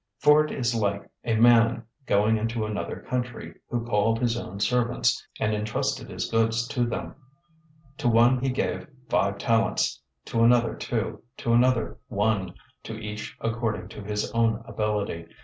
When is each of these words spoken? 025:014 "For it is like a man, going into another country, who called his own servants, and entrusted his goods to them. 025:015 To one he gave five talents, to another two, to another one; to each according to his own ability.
025:014 0.23 0.23
"For 0.23 0.45
it 0.45 0.51
is 0.51 0.73
like 0.73 1.11
a 1.25 1.35
man, 1.35 1.83
going 2.07 2.35
into 2.35 2.65
another 2.65 3.01
country, 3.07 3.53
who 3.69 3.85
called 3.85 4.17
his 4.17 4.35
own 4.35 4.59
servants, 4.59 5.23
and 5.39 5.53
entrusted 5.53 6.09
his 6.09 6.25
goods 6.31 6.67
to 6.69 6.87
them. 6.87 7.13
025:015 7.97 7.97
To 7.99 8.07
one 8.07 8.39
he 8.39 8.49
gave 8.49 8.87
five 9.09 9.37
talents, 9.37 10.01
to 10.25 10.41
another 10.43 10.73
two, 10.73 11.21
to 11.37 11.53
another 11.53 11.99
one; 12.07 12.55
to 12.81 12.97
each 12.99 13.37
according 13.41 13.89
to 13.89 14.01
his 14.01 14.31
own 14.31 14.63
ability. 14.67 15.27